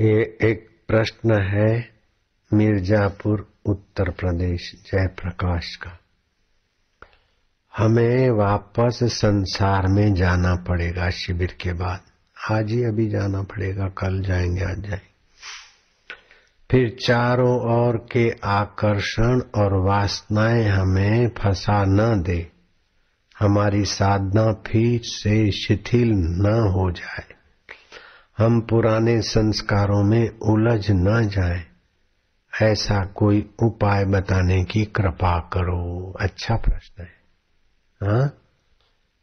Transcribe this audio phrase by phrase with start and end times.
[0.00, 1.90] ये एक प्रश्न है
[2.52, 5.98] मिर्जापुर, उत्तर प्रदेश, जयप्रकाश का।
[7.76, 12.00] हमें वापस संसार में जाना पड़ेगा शिविर के बाद।
[12.50, 15.10] आज ही अभी जाना पड़ेगा, कल जाएँगे, आज जाएँगे।
[16.70, 22.50] फिर चारों ओर के आकर्षण और वासनाएँ हमें फंसा न दे।
[23.38, 27.39] हमारी साधना फिर से शिथिल न हो जाए।
[28.40, 31.64] हम पुराने संस्कारों में उलझ न जाए।
[32.62, 37.08] ऐसा कोई उपाय बताने की कृपा करो। अच्छा प्रश्न है।
[38.02, 38.34] हाँ?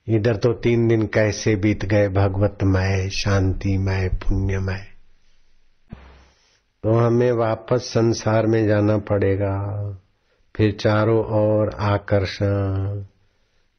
[0.07, 4.87] इधर तो तीन दिन कैसे बीत गए भगवतमय शांतिमय पुण्यमय
[6.83, 9.81] तो हमें वापस संसार में जाना पड़ेगा।
[10.55, 13.01] फिर चारों ओर आकर्षण।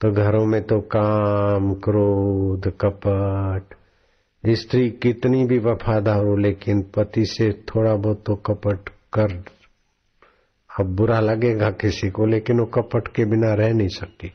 [0.01, 3.75] तो घरों में तो काम, क्रोध, कपट
[4.45, 9.33] स्त्री कितनी भी वफादार हो, लेकिन पति से थोड़ा बहुत तो कपट कर।
[10.71, 14.33] अब बुरा लगेगा किसी को, लेकिन वो कपट के बिना रह नहीं सकती।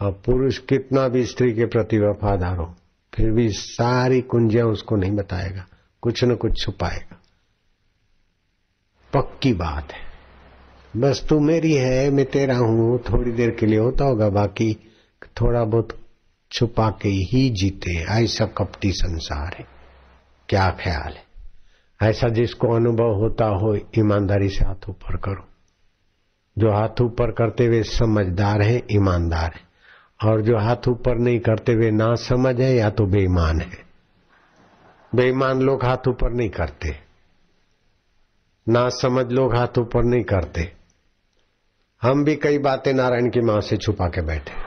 [0.00, 2.74] अब पुरुष कितना भी स्त्री के प्रति वफादार हो,
[3.12, 5.66] फिर भी सारी कुंजियाँ उसको नहीं बताएगा,
[6.02, 7.20] कुछ न कुछ छुपाएगा।
[9.12, 14.04] पक्की बात है। बस तू मेरी है, मैं तेरा हूँ, थोड़ी देर के लिए होता
[14.04, 14.74] होगा, बाकी
[15.40, 15.98] थोड़ा बहुत
[16.52, 19.66] छुपा के ही जीते ऐसा कपटी संसार है।
[20.48, 21.24] क्या ख्याल है?
[22.02, 25.48] ऐसा जिसको अनुभव होता हो, ईमानदारी से हाथ ऊपर करो।
[26.58, 29.72] जो हाथ ऊपर करते हुए समझदार है, ईमानदार है।
[30.30, 33.78] और जो हाथ ऊपर नहीं करते हुए ना समझ है, या तो बेईमान है।
[35.14, 36.96] बेईमान लोग हाथ ऊपर नहीं करते।
[38.68, 40.72] ना समझ लोग हाथ ऊपर नहीं करते।
[42.02, 44.61] हम भी कई बातें नारायण की माँ से छुपा के बैठे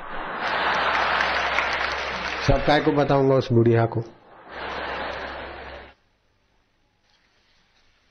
[2.47, 4.03] सब काय को बताऊँगा उस बुढ़िया को।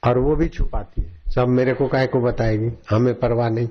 [0.07, 2.71] और वो भी छुपाती है। सब मेरे को काय को बताएगी?
[2.91, 3.69] हमें परवाह नहीं।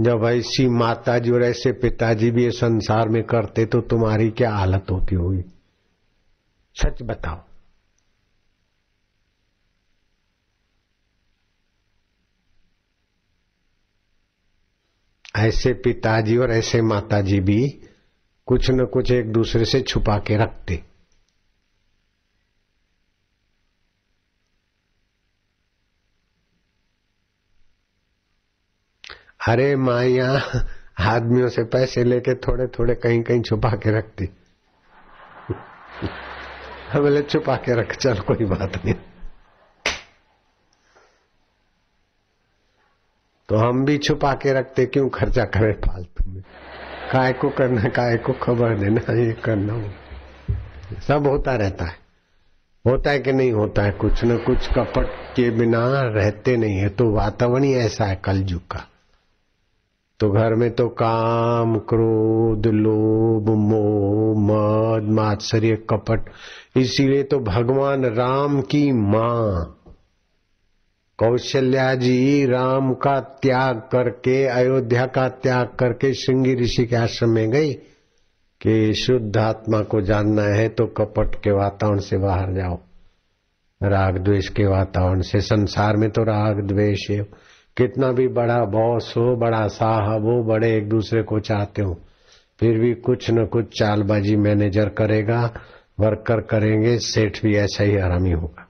[0.00, 4.50] जब ऐसी माता जी और ऐसे पिताजी भी इस संसार में करते तो तुम्हारी क्या
[4.50, 5.42] हालत होती होगी?
[6.74, 7.51] सच बताओ।
[15.42, 17.80] ऐसे पिताजी और ऐसे माताजी भी
[18.46, 20.82] कुछ न कुछ एक दूसरे से छुपा के रखते।
[29.48, 30.42] अरे माया
[31.00, 34.24] आदमियों से पैसे लेके थोड़े थोड़े कहीं कहीं छुपा के रखती।
[36.96, 39.11] बोले, छुपा के रख, चल, कोई बात नहीं।
[43.52, 46.42] तो हम भी छुपा के रखते, क्यों खर्चा करें फालतू में?
[47.12, 49.92] काय को करना, काय को खबर देना, ये करना
[51.08, 51.94] सब होता रहता है।
[52.86, 56.88] होता है कि नहीं होता है, कुछ न कुछ कपट के बिना रहते नहीं है
[56.88, 58.88] तो वातावरण ही ऐसा है कलयुग का।
[60.20, 66.20] तो घर में तो काम, क्रोध, लोभ, मोह, मद, मात्सर्य, कपट,
[66.76, 69.78] इसीलिए तो भगवान राम की माँ
[71.22, 77.50] कौशल्या जी राम का त्याग करके, अयोध्या का त्याग करके श्रृंगी ऋषि के आश्रम में
[77.50, 77.72] गई
[78.60, 82.78] कि शुद्ध आत्मा को जानना है तो कपट के वातावरण से बाहर जाओ।
[83.80, 87.22] राग द्वेष के वातावरण से, संसार में तो राग द्वेष है।
[87.76, 91.94] कितना भी बड़ा बॉस हो, बड़ा साहब हो, बड़े एक दूसरे को चाहते हो,
[92.60, 95.40] फिर भी कुछ न कुछ चालबाजी मैनेजर करेगा,
[96.00, 98.68] वर्कर करेंगे, सेठ भी ऐसा ही आरामी होगा।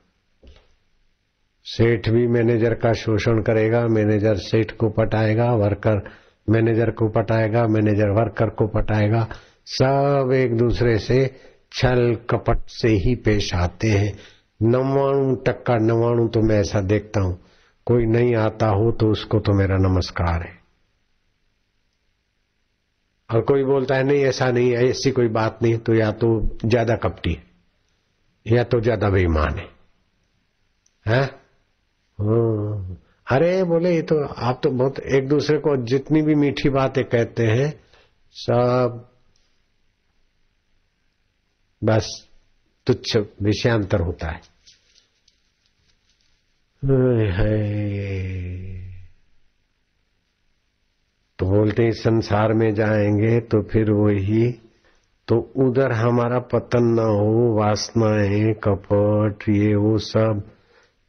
[1.67, 6.03] सेठ भी मैनेजर का शोषण करेगा, मैनेजर सेठ को पटाएगा, वर्कर
[6.49, 9.27] मैनेजर को पटाएगा, मैनेजर वर्कर को पटाएगा।
[9.71, 11.27] सब एक दूसरे से
[11.73, 14.13] छल कपट से ही पेश आते हैं।
[14.61, 17.39] नवाणु टक्का, नवाणु तो मैं ऐसा देखता हूँ।
[17.87, 20.61] कोई नहीं आता हो तो उसको तो मेरा नमस्कार है।
[23.31, 26.59] और कोई बोलता है, नहीं, ऐसा नहीं है, ऐसी कोई बात नहीं तो या तो
[26.65, 27.43] ज़्यादा कपटी है,
[28.47, 29.69] या तो ज़्यादा बेईमान है।
[31.07, 31.42] हैं?
[32.19, 32.97] हाँ।
[33.31, 37.47] अरे, बोले, ये तो आप तो बहुत एक दूसरे को जितनी भी मीठी बातें कहते
[37.47, 37.81] हैं,
[38.33, 39.09] सब
[41.85, 42.29] बस
[42.87, 44.41] तुच्छ विषयांतर होता है।
[47.31, 47.73] है
[51.39, 54.53] तो बोलते हैं, संसार में जाएँगे तो फिर वही
[55.29, 60.43] तो उधर हमारा पतन ना हो, वासनाएँ कपट ये वो सब।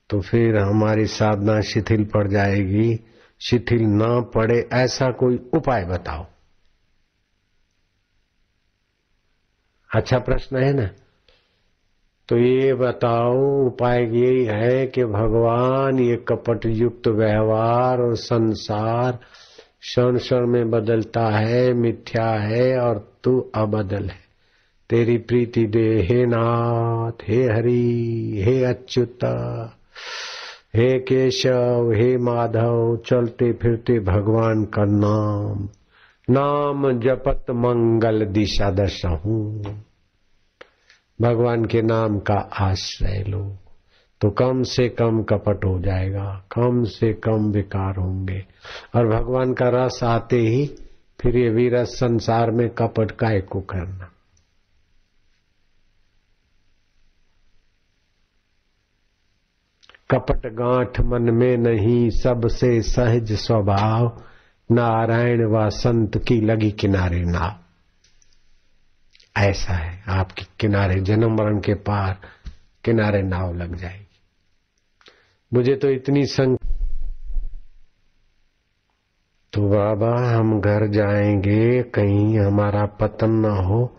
[0.10, 3.00] तो फिर हमारी साधना शिथिल पड़ जाएगी।
[3.42, 6.26] शिथिल ना पड़े ऐसा कोई उपाय बताओ।
[9.96, 10.90] अच्छा प्रश्न है ना?
[12.30, 19.20] तो ये बताओ, उपाय यही है कि भगवान ये कपट युक्त व्यवहार और संसार
[19.82, 24.24] क्षण क्षण में बदलता है, मिथ्या है और तू अबदल है।
[24.90, 29.20] तेरी प्रीति दे, हे नाथ, हे हरि, हे अच्युत।
[30.76, 35.70] हे केशव, हे माधव, चलते फिरते भगवान का नाम।
[36.30, 39.64] नाम जपत मंगल दिशा दशा हूँ।
[41.22, 43.58] भगवान के नाम का आश्रय लो।
[44.22, 48.46] तो कम से कम कपट हो जाएगा, कम से कम विकार होंगे।
[48.96, 50.76] और भगवान का रस आते ही
[51.22, 54.13] फिर ये वीरस संसार में कपट काय को करना।
[60.14, 64.22] कपट गांठ मन में नहीं, सबसे सहज स्वभाव,
[64.72, 67.56] नारायण व संत की लगी किनारे नाव
[69.38, 72.18] ऐसा है, आपके किनारे, जन्म मरण के पार
[72.84, 74.20] किनारे नाव लग जाएगी।
[75.54, 76.58] मुझे तो इतनी संग
[79.54, 83.98] तो बाबा, हम घर जाएँगे, कहीं हमारा पतन ना हो,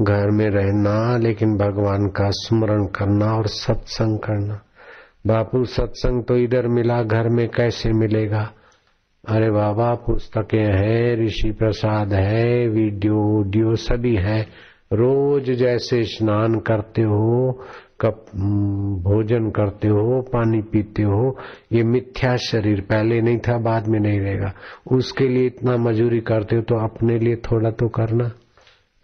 [0.00, 4.62] घर में रहना, लेकिन भगवान का स्मरण करना और सत्संग करना।
[5.26, 8.52] बापू, सत्संग तो इधर मिला, घर में कैसे मिलेगा?
[9.28, 14.42] अरे बाबा, पुस्तकें हैं, ऋषि प्रसाद है, वीडियो ऑडियो सभी है।
[14.92, 17.52] रोज जैसे स्नान करते हो,
[18.00, 18.24] कप
[19.02, 21.38] भोजन करते हो, पानी पीते हो,
[21.72, 24.52] ये मिथ्या शरीर पहले नहीं था, बाद में नहीं रहेगा।
[24.92, 28.30] उसके लिए इतना मजूरी करते हो तो अपने लिए थोड़ा तो करना।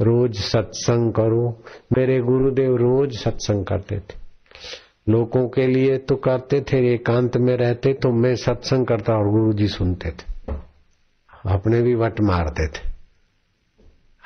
[0.00, 1.62] रोज सत्संग करो।
[1.98, 4.22] मेरे गुरुदेव रोज सत्संग करते थे।
[5.08, 9.52] लोगों के लिए तो करते थे, एकांत में रहते तो मैं सत्संग करता और गुरु
[9.52, 10.32] जी सुनते थे।
[11.48, 12.92] अपने भी वट मारते थे।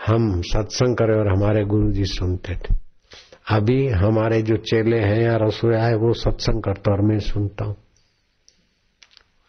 [0.06, 2.74] हम सत्संग करें और हमारे गुरु जी सुनते थे।
[3.50, 7.76] अभी हमारे जो चेले हैं या रसोया है, वो सत्संग करता और मैं सुनता हूँ।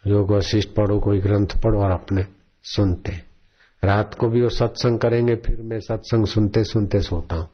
[0.06, 2.24] योग वशिष्ठ पढ़ो, कोई ग्रंथ पढ़ो और अपने
[2.62, 3.12] सुनते।
[3.84, 7.48] रात को भी वो सत्संग करेंगे, फिर मैं सत्संग सुनते सुनते सोता हूँ।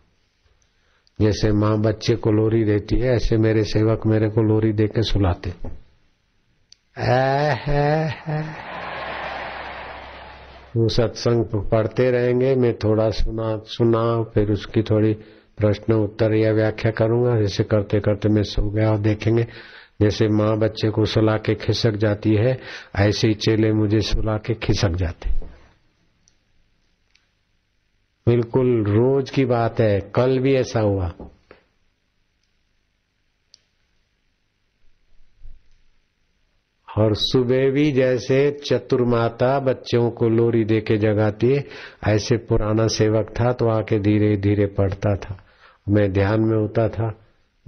[1.21, 5.03] जैसे माँ बच्चे को लोरी देती है, ऐसे मेरे सेवक मेरे को लोरी दे के
[5.03, 5.51] सुलाते।
[10.77, 15.13] वो सत्संग पढ़ते रहेंगे, मैं थोड़ा सुना सुना फिर उसकी थोड़ी
[15.59, 19.47] प्रश्न उत्तर या व्याख्या करूँगा। जैसे करते करते मैं सो गया और देखेंगे,
[20.03, 22.59] जैसे माँ बच्चे को सुला के खिसक जाती है,
[22.97, 25.31] ऐसे ही चेले मुझे सुला के खिसक जाते।
[28.29, 31.13] बिल्कुल रोज की बात है, कल भी ऐसा हुआ।
[36.99, 41.65] और सुबह भी जैसे चतुर्माता बच्चों को लोरी दे के जगाती है,
[42.07, 45.45] ऐसे पुराना सेवक था तो आके धीरे धीरे पढ़ता था।
[45.89, 47.19] मैं ध्यान में होता था,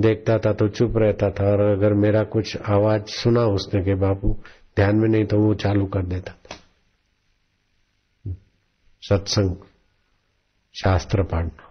[0.00, 4.37] देखता था तो चुप रहता था, और अगर मेरा कुछ आवाज़ सुना उसने के बापू,
[4.76, 6.56] ध्यान में नहीं तो वो चालू कर देता था।
[9.03, 9.56] सत्संग।
[10.82, 11.62] शास्त्र पढ़ना।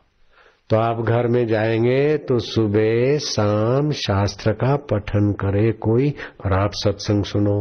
[0.70, 6.14] तो आप घर में जाएँगे तो सुबह शाम शास्त्र का पठन करे कोई
[6.46, 7.58] और आप सत्संग सुनो।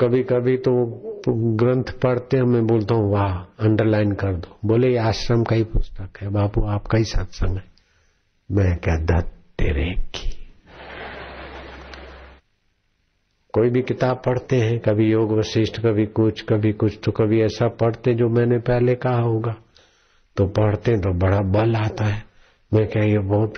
[0.00, 0.72] कभी कभी तो
[1.28, 3.34] ग्रंथ पढ़ते मैं बोलता हूँ, वाह
[3.66, 7.64] अंडरलाइन कर दो। बोले आश्रम का ही पुस्तक है, बापू, आपका ही सत्संग है।
[8.50, 10.29] मैं क्या, दत्त तेरे की
[13.52, 17.68] कोई भी किताब पढ़ते हैं, कभी योग वशिष्ठ, कभी कुछ कभी कुछ तो कभी ऐसा
[17.68, 19.54] पढ़ते जो मैंने पहले कहा होगा।
[20.36, 22.24] तो पढ़ते तो बड़ा बल आता है।
[22.74, 23.54] मैं क्या, ये बहुत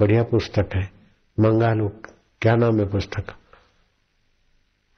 [0.00, 0.90] बढ़िया पुस्तक है।
[1.40, 1.88] मंगा लो
[2.40, 3.30] क्या नाम है पुस्तक?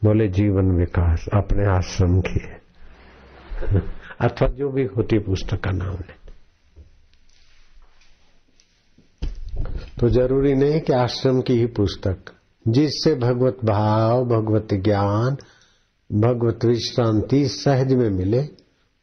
[0.04, 2.60] बोले, जीवन विकास, अपने आश्रम की है।
[4.20, 6.26] अथवा जो भी होती पुस्तक का नाम ले।
[10.00, 12.35] तो ज़रूरी नहीं कि आश्रम की ही पुस्तक
[12.68, 15.36] जिससे भगवत भाव, भगवत ज्ञान,
[16.12, 18.42] भगवत विश्रांति सहज में मिले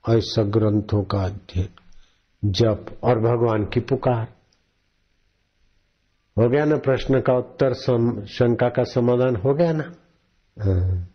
[0.09, 1.69] और ऐसा ग्रंथों का अध्ययन,
[2.45, 4.27] जप और भगवान की पुकार।
[6.37, 7.73] हो गया ना प्रश्न का उत्तर?
[8.25, 9.93] शंका का समाधान हो गया ना?
[10.59, 11.12] हाँ।